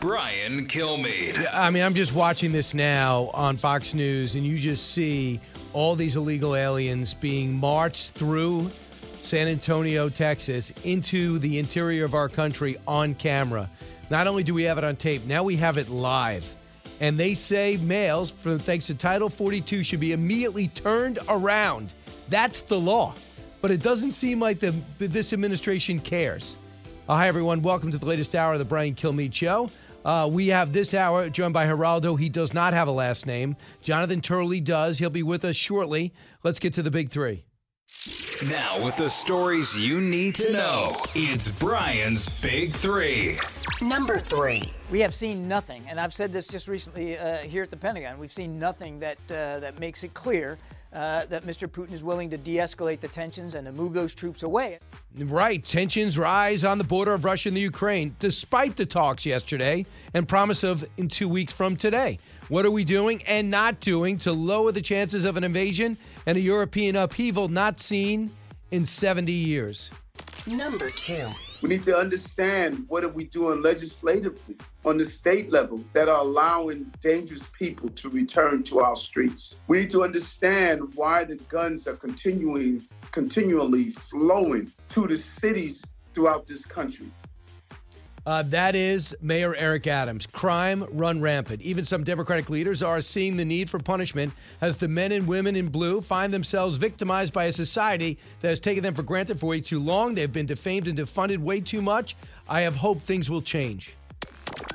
[0.00, 1.44] Brian Kilmeade.
[1.52, 5.40] I mean, I'm just watching this now on Fox News, and you just see
[5.72, 8.70] all these illegal aliens being marched through
[9.22, 13.68] San Antonio, Texas, into the interior of our country on camera.
[14.08, 16.44] Not only do we have it on tape, now we have it live.
[17.00, 21.92] And they say males, for, thanks to Title 42, should be immediately turned around.
[22.28, 23.14] That's the law.
[23.60, 26.56] But it doesn't seem like the, this administration cares.
[27.08, 27.62] Uh, hi, everyone.
[27.62, 29.70] Welcome to the latest hour of the Brian Kilmeade Show.
[30.04, 32.18] Uh, we have this hour joined by Geraldo.
[32.18, 33.56] He does not have a last name.
[33.82, 34.98] Jonathan Turley does.
[34.98, 36.12] He'll be with us shortly.
[36.44, 37.44] Let's get to the big three.
[38.48, 43.36] Now, with the stories you need to know, it's Brian's Big Three.
[43.80, 44.72] Number three.
[44.90, 48.18] We have seen nothing, and I've said this just recently uh, here at the Pentagon.
[48.18, 50.58] We've seen nothing that uh, that makes it clear
[50.92, 51.68] uh, that Mr.
[51.68, 54.78] Putin is willing to de-escalate the tensions and to move those troops away.
[55.16, 59.84] Right, tensions rise on the border of Russia and the Ukraine, despite the talks yesterday
[60.14, 62.18] and promise of in two weeks from today.
[62.48, 66.38] What are we doing and not doing to lower the chances of an invasion and
[66.38, 68.30] a European upheaval not seen
[68.70, 69.90] in 70 years?
[70.46, 71.26] Number two.
[71.60, 76.20] We need to understand what are we doing legislatively on the state level that are
[76.20, 79.56] allowing dangerous people to return to our streets.
[79.66, 85.82] We need to understand why the guns are continuing continually flowing to the cities
[86.14, 87.06] throughout this country.
[88.28, 90.26] Uh, that is Mayor Eric Adams.
[90.26, 91.62] Crime run rampant.
[91.62, 95.56] Even some Democratic leaders are seeing the need for punishment as the men and women
[95.56, 99.46] in blue find themselves victimized by a society that has taken them for granted for
[99.46, 100.14] way too long.
[100.14, 102.16] They've been defamed and defunded way too much.
[102.46, 103.94] I have hope things will change.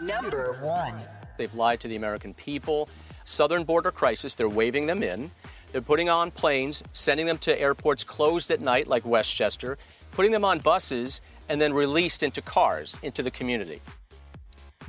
[0.02, 0.96] Number one.
[1.38, 2.90] They've lied to the American people.
[3.24, 5.30] Southern border crisis, they're waving them in.
[5.72, 9.78] They're putting on planes, sending them to airports closed at night like Westchester,
[10.10, 13.82] putting them on buses and then released into cars into the community.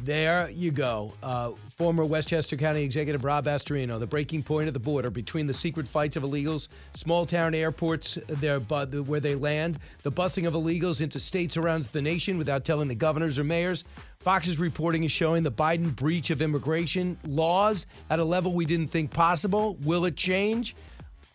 [0.03, 1.13] There you go.
[1.23, 5.55] Uh, former Westchester County Executive Rob Astorino, the breaking point of the border between the
[5.55, 11.01] secret fights of illegals, small town airports there, where they land, the busing of illegals
[11.01, 13.85] into states around the nation without telling the governors or mayors.
[14.19, 18.89] Fox's reporting is showing the Biden breach of immigration laws at a level we didn't
[18.89, 19.77] think possible.
[19.83, 20.75] Will it change?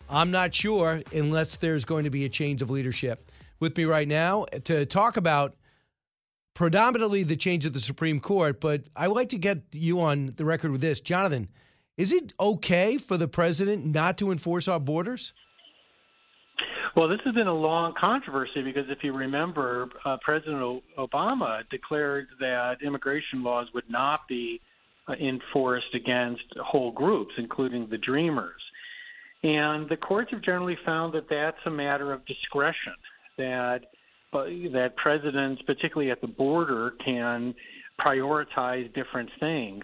[0.08, 3.20] I'm not sure unless there's going to be a change of leadership
[3.60, 5.54] with me right now to talk about
[6.54, 10.34] predominantly the change of the Supreme Court, but I would like to get you on
[10.36, 11.00] the record with this.
[11.00, 11.48] Jonathan,
[11.96, 15.32] is it okay for the president not to enforce our borders?
[16.96, 22.26] Well, this has been a long controversy because if you remember, uh, President Obama declared
[22.40, 24.60] that immigration laws would not be
[25.08, 28.60] uh, enforced against whole groups, including the Dreamers.
[29.42, 32.94] And the courts have generally found that that's a matter of discretion
[33.40, 33.80] that
[34.32, 37.54] that presidents, particularly at the border, can
[38.00, 39.82] prioritize different things.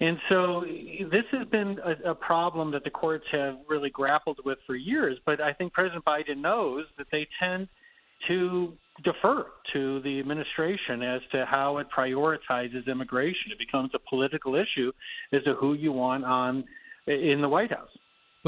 [0.00, 0.64] And so
[1.10, 5.18] this has been a, a, problem that the courts have really grappled with for years.
[5.26, 7.68] But I think President Biden knows that they tend
[8.28, 8.72] to
[9.04, 13.50] defer to the administration as to how it prioritizes immigration.
[13.52, 14.92] It becomes a political issue
[15.32, 16.64] as to who you want on
[17.06, 17.90] in the White House.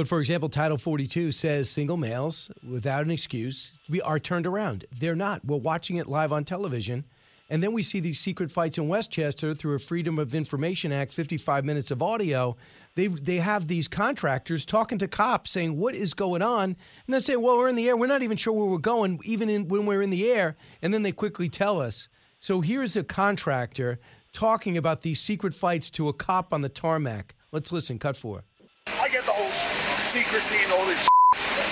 [0.01, 4.87] But for example, Title 42 says single males, without an excuse, we are turned around.
[4.99, 5.45] They're not.
[5.45, 7.05] We're watching it live on television.
[7.51, 11.13] And then we see these secret fights in Westchester through a Freedom of Information Act,
[11.13, 12.57] 55 minutes of audio.
[12.95, 16.65] They they have these contractors talking to cops saying, What is going on?
[16.71, 17.95] And they say, Well, we're in the air.
[17.95, 20.57] We're not even sure where we're going, even in, when we're in the air.
[20.81, 22.09] And then they quickly tell us.
[22.39, 23.99] So here's a contractor
[24.33, 27.35] talking about these secret fights to a cop on the tarmac.
[27.53, 27.99] Let's listen.
[27.99, 28.45] Cut four.
[28.87, 31.07] I get the whole secrecy and all this,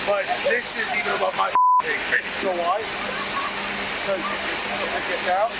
[0.07, 1.51] but this is even above my
[1.83, 2.23] thing.
[2.39, 2.79] You know why?
[2.79, 5.51] Because if it gets out,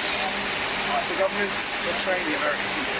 [1.12, 3.00] the government's betraying the American people.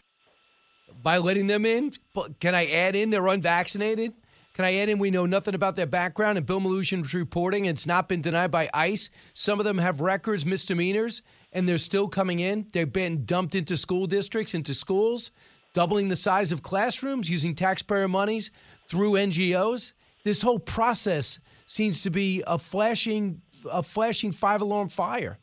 [1.02, 1.94] By letting them in,
[2.42, 4.12] can I add in they're unvaccinated?
[4.54, 6.38] Can I add in we know nothing about their background?
[6.38, 9.10] And Bill Melugin reporting, it's not been denied by ICE.
[9.34, 11.22] Some of them have records, misdemeanors,
[11.54, 12.68] and they're still coming in.
[12.74, 15.32] They've been dumped into school districts, into schools,
[15.80, 18.52] doubling the size of classrooms, using taxpayer monies
[18.90, 19.94] through NGOs.
[20.26, 23.42] This whole process seems to be a flashing
[23.72, 25.38] a flashing five alarm fire.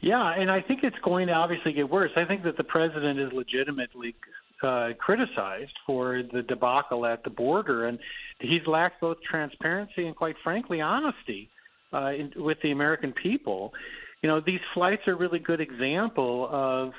[0.00, 2.12] Yeah, and I think it's going to obviously get worse.
[2.14, 4.14] I think that the president is legitimately
[4.62, 7.98] uh, criticized for the debacle at the border, and
[8.38, 11.50] he's lacked both transparency and, quite frankly, honesty
[11.92, 13.72] uh, in, with the American people.
[14.22, 16.92] You know, these flights are a really good example of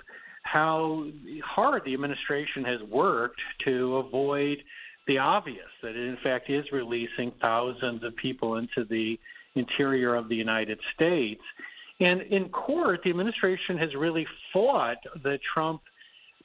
[0.51, 1.06] how
[1.45, 4.57] hard the administration has worked to avoid
[5.07, 9.18] the obvious that it in fact is releasing thousands of people into the
[9.56, 11.42] interior of the United States.
[12.00, 15.81] And in court, the administration has really fought the Trump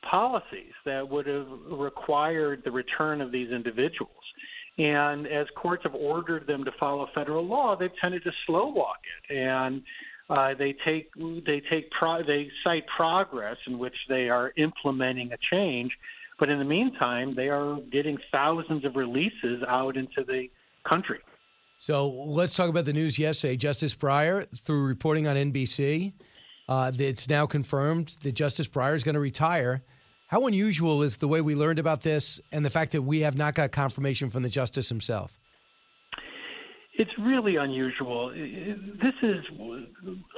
[0.09, 4.11] policies that would have required the return of these individuals.
[4.79, 8.99] And as courts have ordered them to follow federal law, they've tended to slow walk
[9.29, 9.37] it.
[9.37, 9.83] And
[10.29, 15.37] uh, they take they take pro- they cite progress in which they are implementing a
[15.51, 15.93] change,
[16.39, 20.49] but in the meantime, they are getting thousands of releases out into the
[20.89, 21.21] country.
[21.79, 23.57] So let's talk about the news yesterday.
[23.57, 26.13] Justice Breyer, through reporting on NBC,
[26.69, 29.83] uh, it's now confirmed that Justice Breyer is going to retire.
[30.27, 33.37] How unusual is the way we learned about this and the fact that we have
[33.37, 35.39] not got confirmation from the justice himself?
[36.99, 38.31] It's really unusual.
[38.31, 39.37] This is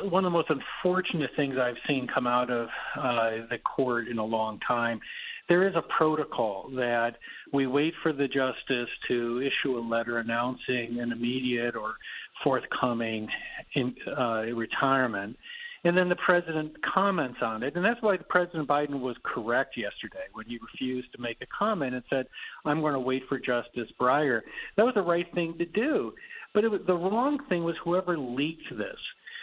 [0.03, 2.69] one of the most unfortunate things I've seen come out of
[2.99, 5.01] uh, the court in a long time.
[5.49, 7.13] There is a protocol that
[7.53, 11.95] we wait for the justice to issue a letter announcing an immediate or
[12.43, 13.29] forthcoming
[13.75, 15.37] in, uh, retirement.
[15.85, 17.77] And then the president comments on it.
[17.77, 21.95] And that's why President Biden was correct yesterday when he refused to make a comment
[21.95, 22.27] and said,
[22.65, 24.41] I'm going to wait for Justice Breyer.
[24.77, 26.13] That was the right thing to do.
[26.55, 28.97] But it was, the wrong thing was whoever leaked this.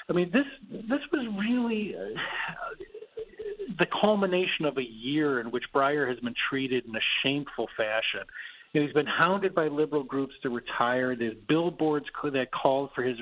[0.09, 2.19] I mean, this this was really uh,
[3.79, 8.25] the culmination of a year in which Breyer has been treated in a shameful fashion.
[8.73, 11.15] You know, he's been hounded by liberal groups to retire.
[11.15, 13.17] There's billboards that called for his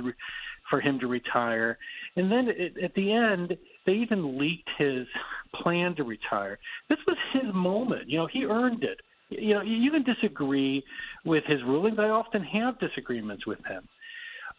[0.69, 1.77] for him to retire,
[2.15, 2.47] and then
[2.83, 5.06] at the end, they even leaked his
[5.62, 6.57] plan to retire.
[6.89, 8.09] This was his moment.
[8.09, 9.00] You know, he earned it.
[9.39, 10.83] You know, you can disagree
[11.25, 11.97] with his rulings.
[12.00, 13.88] I often have disagreements with him,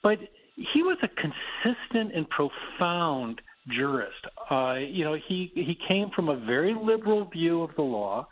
[0.03, 0.19] but
[0.57, 4.27] he was a consistent and profound jurist.
[4.51, 8.27] Uh, you know, he he came from a very liberal view of the law,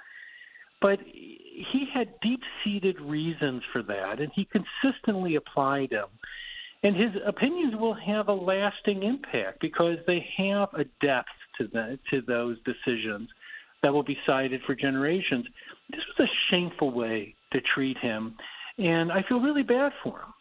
[0.81, 6.09] but he had deep-seated reasons for that, and he consistently applied them.
[6.85, 11.29] And his opinions will have a lasting impact because they have a depth
[11.59, 13.29] to the to those decisions
[13.83, 15.47] that will be cited for generations.
[15.91, 18.37] This was a shameful way to treat him,
[18.79, 20.35] and I feel really bad for him.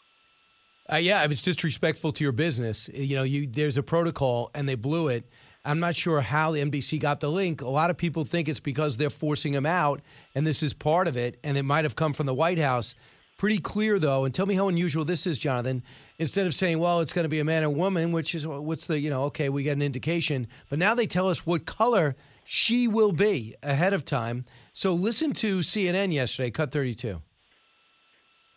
[0.91, 4.67] Uh, yeah, if it's disrespectful to your business, you know, you there's a protocol and
[4.67, 5.29] they blew it.
[5.63, 7.61] I'm not sure how the NBC got the link.
[7.61, 10.01] A lot of people think it's because they're forcing him out,
[10.33, 12.95] and this is part of it, and it might have come from the White House.
[13.41, 15.81] Pretty clear though, and tell me how unusual this is, Jonathan.
[16.19, 18.85] Instead of saying, "Well, it's going to be a man and woman," which is what's
[18.85, 22.15] the you know, okay, we get an indication, but now they tell us what color
[22.45, 24.45] she will be ahead of time.
[24.73, 27.19] So listen to CNN yesterday, cut 32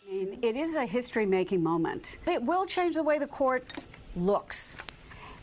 [0.07, 2.19] mean, it is a history making moment.
[2.27, 3.73] It will change the way the court
[4.15, 4.77] looks.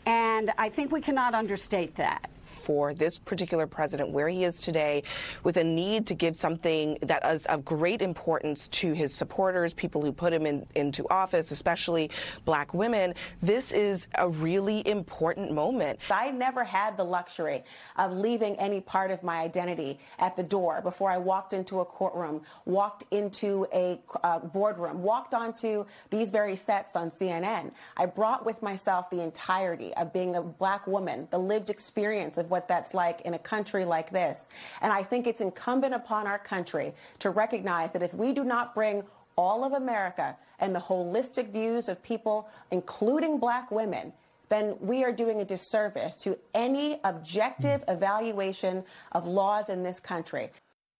[0.05, 2.29] And I think we cannot understate that
[2.63, 5.03] for this particular president where he is today
[5.43, 10.01] with a need to give something that is of great importance to his supporters, people
[10.01, 12.09] who put him in, into office, especially
[12.45, 13.13] black women.
[13.41, 15.99] This is a really important moment.
[16.09, 17.63] I never had the luxury
[17.97, 21.85] of leaving any part of my identity at the door before I walked into a
[21.85, 27.71] courtroom, walked into a uh, boardroom, walked onto these very sets on CNN.
[27.97, 32.49] I brought with myself the entirety of being a black woman, the lived experience of
[32.53, 34.47] what that's like in a country like this.
[34.81, 38.75] And I think it's incumbent upon our country to recognize that if we do not
[38.75, 39.01] bring
[39.35, 44.13] all of America and the holistic views of people, including black women,
[44.49, 48.83] then we are doing a disservice to any objective evaluation
[49.13, 50.51] of laws in this country.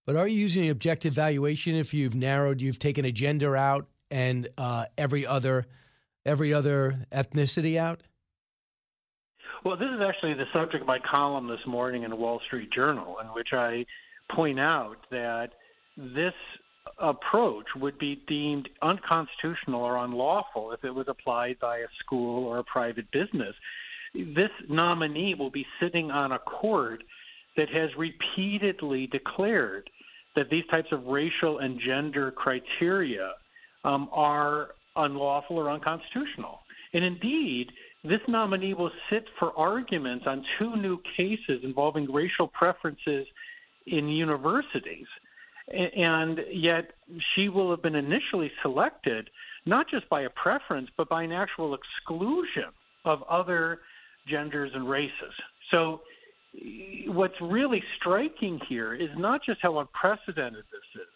[0.07, 4.47] But are you using objective valuation if you've narrowed, you've taken a gender out and
[4.57, 5.67] uh, every other
[6.25, 8.01] every other ethnicity out?
[9.65, 12.69] Well, this is actually the subject of my column this morning in the Wall Street
[12.73, 13.85] Journal, in which I
[14.35, 15.51] point out that
[15.95, 16.33] this
[16.99, 22.57] approach would be deemed unconstitutional or unlawful if it was applied by a school or
[22.57, 23.55] a private business.
[24.13, 27.01] This nominee will be sitting on a court
[27.55, 29.89] that has repeatedly declared
[30.35, 33.31] that these types of racial and gender criteria
[33.85, 36.59] um, are unlawful or unconstitutional.
[36.93, 37.67] And indeed,
[38.03, 43.25] this nominee will sit for arguments on two new cases involving racial preferences
[43.87, 45.07] in universities.
[45.71, 46.91] And yet,
[47.33, 49.29] she will have been initially selected
[49.65, 52.71] not just by a preference, but by an actual exclusion
[53.05, 53.79] of other
[54.27, 55.33] genders and races.
[55.71, 56.01] So
[57.07, 61.07] what's really striking here is not just how unprecedented this is,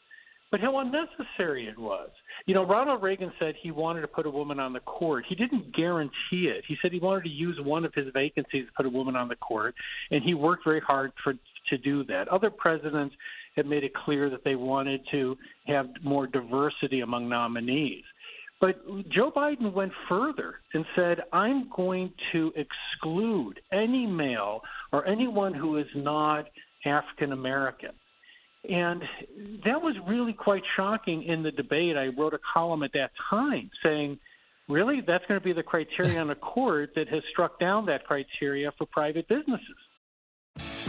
[0.52, 2.10] but how unnecessary it was.
[2.46, 5.26] You know, Ronald Reagan said he wanted to put a woman on the court.
[5.28, 6.64] He didn't guarantee it.
[6.68, 9.28] He said he wanted to use one of his vacancies to put a woman on
[9.28, 9.76] the court,
[10.12, 11.34] and he worked very hard for
[11.70, 12.28] to do that.
[12.30, 13.14] Other presidents
[13.58, 15.36] have made it clear that they wanted to
[15.66, 18.04] have more diversity among nominees.
[18.60, 24.62] But Joe Biden went further and said, I'm going to exclude any male
[24.92, 26.46] or anyone who is not
[26.86, 27.92] African American.
[28.70, 29.02] And
[29.64, 31.96] that was really quite shocking in the debate.
[31.96, 34.20] I wrote a column at that time saying,
[34.68, 38.06] really, that's going to be the criteria on a court that has struck down that
[38.06, 39.78] criteria for private businesses.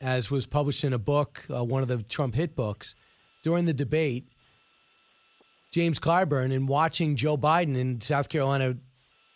[0.00, 2.94] as was published in a book, uh, one of the Trump hit books,
[3.42, 4.28] during the debate.
[5.72, 8.76] James Clyburn, in watching Joe Biden in South Carolina,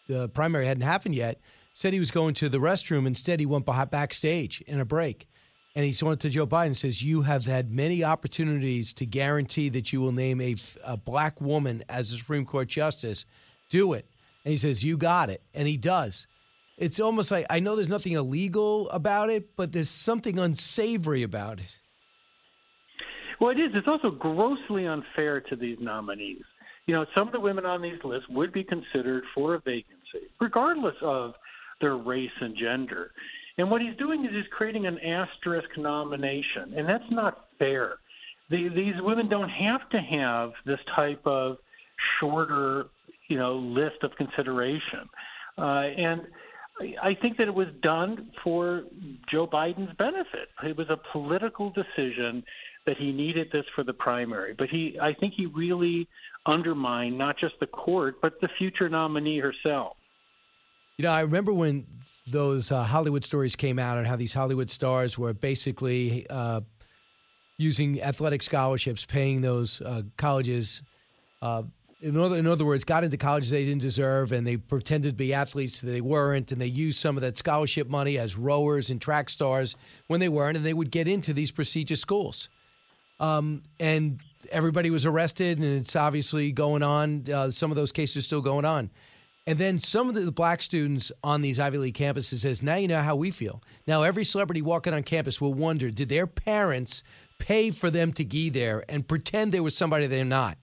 [0.06, 1.40] the primary hadn't happened yet,
[1.72, 3.06] said he was going to the restroom.
[3.06, 5.28] Instead, he went backstage in a break.
[5.76, 9.68] And he went to Joe Biden and says, You have had many opportunities to guarantee
[9.68, 13.24] that you will name a, a black woman as a Supreme Court justice.
[13.68, 14.06] Do it.
[14.44, 15.42] And he says, You got it.
[15.54, 16.26] And he does
[16.80, 21.60] it's almost like I know there's nothing illegal about it, but there's something unsavory about
[21.60, 21.80] it.
[23.38, 23.70] Well, it is.
[23.74, 26.42] It's also grossly unfair to these nominees.
[26.86, 30.28] You know, some of the women on these lists would be considered for a vacancy,
[30.40, 31.34] regardless of
[31.80, 33.12] their race and gender.
[33.58, 37.98] And what he's doing is he's creating an asterisk nomination, and that's not fair.
[38.48, 41.58] The, these women don't have to have this type of
[42.18, 42.86] shorter,
[43.28, 45.08] you know, list of consideration.
[45.58, 46.22] Uh, and
[47.02, 48.84] I think that it was done for
[49.30, 50.48] Joe Biden's benefit.
[50.62, 52.42] It was a political decision
[52.86, 56.08] that he needed this for the primary, but he I think he really
[56.46, 59.96] undermined not just the court but the future nominee herself.
[60.96, 61.86] You know, I remember when
[62.26, 66.60] those uh, Hollywood stories came out and how these Hollywood stars were basically uh,
[67.58, 70.82] using athletic scholarships, paying those uh, colleges
[71.42, 71.62] uh,
[72.02, 75.16] in other, in other words, got into colleges they didn't deserve, and they pretended to
[75.16, 78.90] be athletes that they weren't, and they used some of that scholarship money as rowers
[78.90, 79.76] and track stars
[80.06, 82.48] when they weren't, and they would get into these prestigious schools.
[83.18, 87.24] Um, and everybody was arrested, and it's obviously going on.
[87.30, 88.90] Uh, some of those cases are still going on.
[89.46, 92.88] And then some of the black students on these Ivy League campuses says, now you
[92.88, 93.62] know how we feel.
[93.86, 97.02] Now every celebrity walking on campus will wonder, did their parents
[97.38, 100.56] pay for them to be there and pretend they were somebody they're not?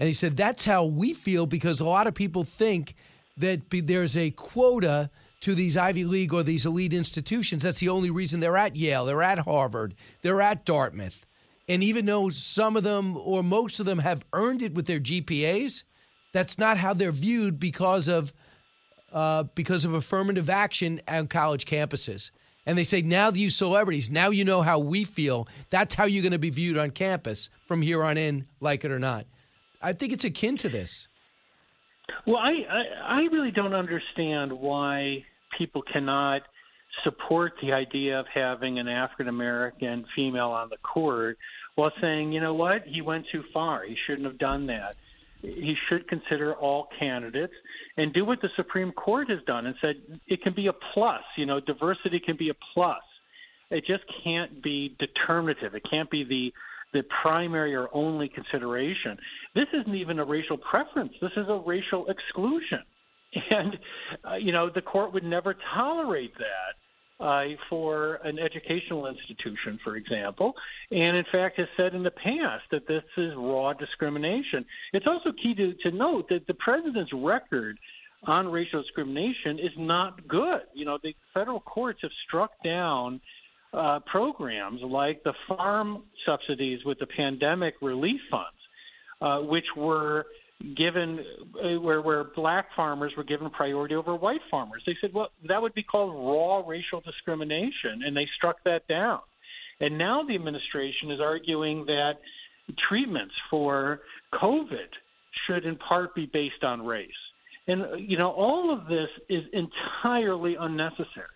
[0.00, 2.94] And he said, that's how we feel because a lot of people think
[3.36, 7.62] that there's a quota to these Ivy League or these elite institutions.
[7.62, 11.26] That's the only reason they're at Yale, they're at Harvard, they're at Dartmouth.
[11.68, 15.00] And even though some of them or most of them have earned it with their
[15.00, 15.84] GPAs,
[16.32, 18.32] that's not how they're viewed because of
[19.12, 22.30] uh, because of affirmative action on college campuses.
[22.64, 25.48] And they say, now you celebrities, now you know how we feel.
[25.68, 28.90] That's how you're going to be viewed on campus from here on in, like it
[28.90, 29.26] or not.
[29.80, 31.08] I think it's akin to this.
[32.26, 35.24] Well, I, I, I really don't understand why
[35.56, 36.42] people cannot
[37.04, 41.38] support the idea of having an African American female on the court
[41.76, 43.84] while saying, you know what, he went too far.
[43.84, 44.96] He shouldn't have done that.
[45.40, 47.54] He should consider all candidates
[47.96, 49.94] and do what the Supreme Court has done and said
[50.26, 51.22] it can be a plus.
[51.36, 53.02] You know, diversity can be a plus.
[53.70, 55.74] It just can't be determinative.
[55.74, 56.52] It can't be the
[56.92, 59.16] the primary or only consideration.
[59.54, 61.12] This isn't even a racial preference.
[61.20, 62.80] This is a racial exclusion.
[63.50, 63.78] And,
[64.28, 69.96] uh, you know, the court would never tolerate that uh, for an educational institution, for
[69.96, 70.54] example,
[70.90, 74.64] and in fact has said in the past that this is raw discrimination.
[74.92, 77.78] It's also key to, to note that the president's record
[78.24, 80.62] on racial discrimination is not good.
[80.74, 83.20] You know, the federal courts have struck down
[83.72, 88.58] uh, programs like the farm subsidies with the pandemic relief funds,
[89.20, 90.26] uh, which were
[90.76, 91.20] given
[91.54, 94.82] uh, where where black farmers were given priority over white farmers.
[94.86, 99.20] They said, well, that would be called raw racial discrimination, and they struck that down.
[99.80, 102.14] And now the administration is arguing that
[102.88, 104.00] treatments for
[104.34, 104.88] COVID
[105.46, 107.08] should in part be based on race.
[107.66, 111.28] And you know, all of this is entirely unnecessary.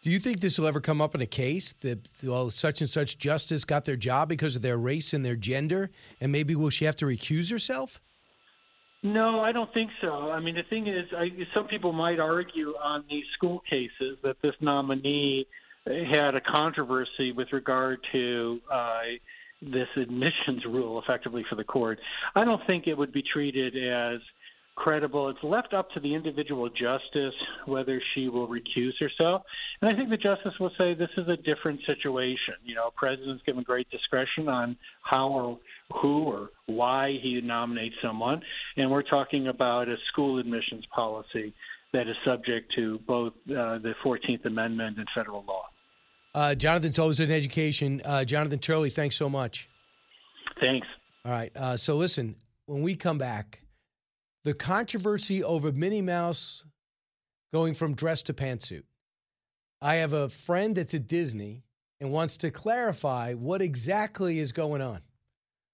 [0.00, 2.88] Do you think this will ever come up in a case that well, such and
[2.88, 5.90] such justice got their job because of their race and their gender,
[6.20, 8.00] and maybe will she have to recuse herself?
[9.02, 10.30] No, I don't think so.
[10.30, 14.36] I mean, the thing is, I, some people might argue on these school cases that
[14.42, 15.46] this nominee
[15.86, 19.00] had a controversy with regard to uh,
[19.62, 21.98] this admissions rule, effectively for the court.
[22.34, 24.20] I don't think it would be treated as
[24.78, 25.28] credible.
[25.28, 27.34] It's left up to the individual justice
[27.66, 29.42] whether she will recuse herself.
[29.82, 32.54] And I think the justice will say this is a different situation.
[32.64, 35.58] You know, president's given great discretion on how or
[36.00, 38.40] who or why he nominates someone.
[38.76, 41.52] And we're talking about a school admissions policy
[41.92, 45.64] that is subject to both uh, the 14th Amendment and federal law.
[46.34, 48.00] Uh, Jonathan's always in education.
[48.04, 49.68] Uh, Jonathan Turley, thanks so much.
[50.60, 50.86] Thanks.
[51.24, 51.50] All right.
[51.56, 53.60] Uh, so listen, when we come back,
[54.44, 56.64] the controversy over Minnie Mouse
[57.52, 58.84] going from dress to pantsuit.
[59.80, 61.64] I have a friend that's at Disney
[62.00, 65.00] and wants to clarify what exactly is going on.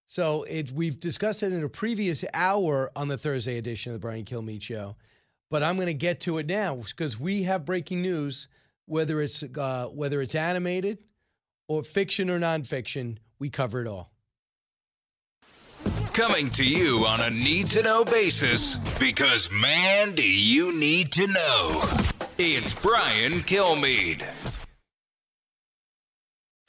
[0.06, 4.06] So it, we've discussed it in a previous hour on the Thursday edition of the
[4.06, 4.96] Brian Kilmeade Show,
[5.50, 8.48] but I'm going to get to it now because we have breaking news.
[8.86, 10.98] Whether it's uh, whether it's animated
[11.68, 14.10] or fiction or nonfiction, we cover it all.
[16.14, 21.26] Coming to you on a need to know basis because, man, do you need to
[21.26, 21.82] know.
[22.38, 24.22] It's Brian Kilmeade.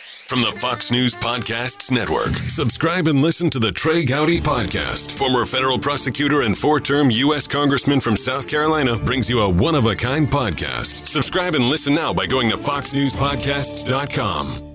[0.02, 2.34] From the Fox News Podcasts Network.
[2.50, 5.16] Subscribe and listen to the Trey Gowdy Podcast.
[5.16, 7.46] Former federal prosecutor and four term U.S.
[7.46, 11.08] Congressman from South Carolina brings you a one of a kind podcast.
[11.08, 14.75] Subscribe and listen now by going to FoxNewsPodcasts.com.